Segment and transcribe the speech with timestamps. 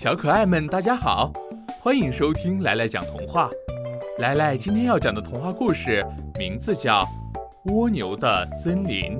[0.00, 1.30] 小可爱们，大家好，
[1.78, 3.50] 欢迎收听来来讲童话。
[4.18, 6.02] 来来今天要讲的童话故事
[6.38, 7.02] 名字叫
[7.70, 9.18] 《蜗牛的森林》。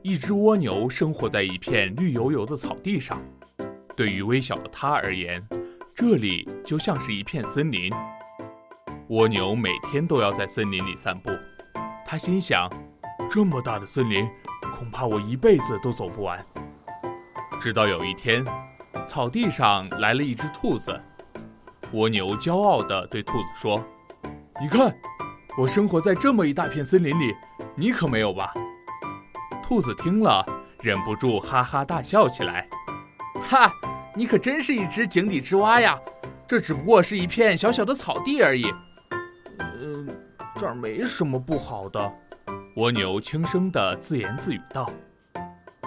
[0.00, 3.20] 一只蜗牛生活在一片绿油油的草地上，
[3.96, 5.44] 对于微小的它而言，
[5.92, 7.92] 这里就像是一片森林。
[9.08, 11.32] 蜗牛每天都要在森林里散步，
[12.06, 12.70] 它心想：
[13.28, 14.24] 这么大的森林，
[14.72, 16.38] 恐怕我一辈子都走不完。
[17.60, 18.44] 直到有一天。
[19.06, 20.98] 草地上来了一只兔子，
[21.92, 23.82] 蜗牛骄傲地对兔子说
[24.60, 24.92] ：“你看，
[25.56, 27.34] 我生活在这么一大片森林里，
[27.74, 28.52] 你可没有吧？”
[29.62, 30.44] 兔子听了，
[30.80, 32.68] 忍不住哈哈大笑起来
[33.48, 33.72] ：“哈，
[34.14, 35.98] 你可真是一只井底之蛙呀！
[36.46, 38.72] 这只不过是一片小小的草地而已。
[39.58, 40.06] ”“呃，
[40.56, 42.12] 这儿没什么不好的。”
[42.76, 44.90] 蜗牛轻声地自言自语道：“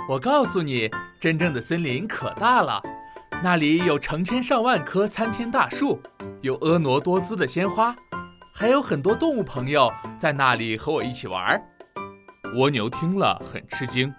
[0.09, 2.81] 我告诉你，真正的森林可大了。”
[3.43, 5.99] 那里有成千上万棵参天大树，
[6.41, 7.95] 有婀娜多姿的鲜花，
[8.53, 11.59] 还有很多动物朋友在那里和我一起玩。
[12.55, 14.13] 蜗牛听了很吃惊，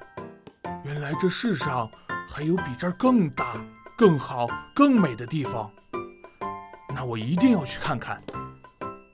[0.84, 1.88] 原来这世上
[2.28, 3.54] 还有比这儿更大、
[3.96, 5.70] 更好、更美的地方。
[6.94, 8.20] 那我一定要去看看。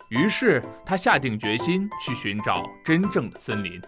[0.09, 3.79] 于是他下定决心去寻找真正的森林。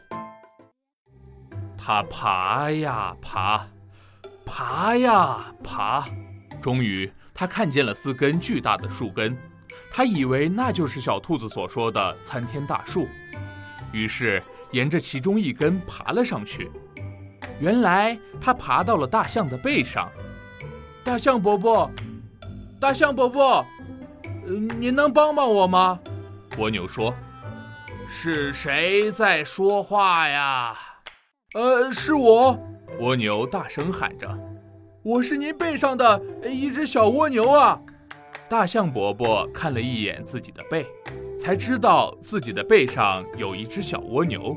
[1.83, 3.67] 他爬呀爬。
[4.45, 6.05] 爬呀爬，
[6.61, 9.37] 终于他看见了四根巨大的树根，
[9.91, 13.09] 他以为那就是小兔子所说的参天大树，
[13.93, 14.43] 于是
[14.73, 16.71] 沿着其中一根爬了上去。
[17.61, 20.11] 原来他爬到了大象的背上。
[21.05, 21.91] 大象伯伯，
[22.81, 23.65] 大象伯伯，
[24.47, 25.99] 嗯您能帮帮我吗？
[26.59, 27.15] 蜗牛说
[28.09, 30.77] ：“是谁在说话呀
[31.55, 32.59] ？”“呃，是我。”
[33.01, 34.29] 蜗牛大声喊着
[35.03, 37.81] ：“我是您背上的一只小蜗牛啊！”
[38.49, 40.87] 大象伯伯看了一眼自己的背，
[41.39, 44.57] 才知道自己的背上有一只小蜗牛。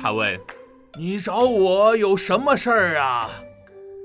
[0.00, 0.38] 他问
[0.98, 3.30] ：“你找我有什么事儿啊？”“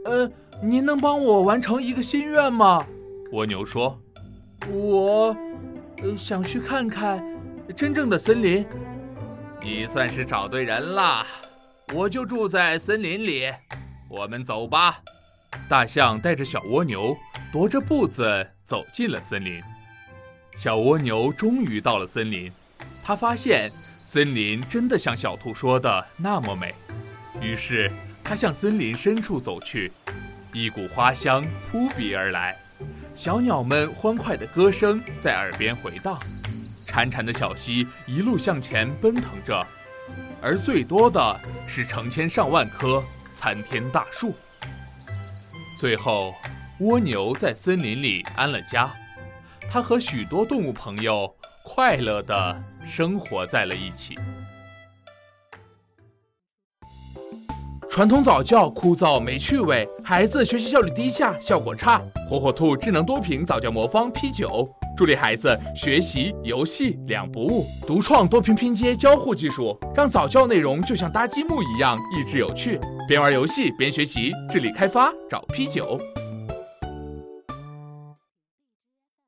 [0.06, 0.32] 呃，
[0.62, 2.86] 您能帮我完成一个心愿吗？”
[3.34, 4.00] 蜗牛说
[4.72, 5.36] ：“我，
[6.02, 7.24] 呃，想去看看
[7.76, 8.66] 真正的森林。
[9.64, 11.26] ”“你算是找对人了。”
[11.94, 13.48] 我就住在森林里，
[14.10, 15.00] 我们走吧。
[15.70, 17.16] 大象带着小蜗牛
[17.54, 19.62] 踱着步子走进了森林。
[20.56, 22.52] 小蜗牛终于到了森林，
[23.04, 23.72] 它发现
[24.02, 26.74] 森林真的像小兔说的那么美。
[27.40, 27.92] 于是
[28.24, 29.92] 它向森林深处走去，
[30.52, 32.58] 一股花香扑鼻而来，
[33.14, 36.20] 小鸟们欢快的歌声在耳边回荡，
[36.88, 39.64] 潺潺的小溪一路向前奔腾着。
[40.42, 43.04] 而最多的是成千上万棵
[43.34, 44.34] 参天大树。
[45.78, 46.34] 最后，
[46.80, 48.94] 蜗牛在森林里安了家，
[49.70, 51.34] 它和许多动物朋友
[51.64, 54.16] 快乐地生活在了一起。
[57.90, 62.02] 传统早教枯燥没趣味，孩子学习效率低下，效果差。
[62.28, 64.68] 火火兔智能多屏早教魔方 P 九。
[64.96, 72.80] 助力孩子学习、游戏两不误，独创多屏拼接交互技术，让早教内容就像搭积木一样益智有趣。
[73.08, 76.00] 边玩游戏边学习，智力开发找 P 九。